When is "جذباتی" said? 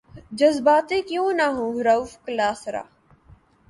0.31-1.01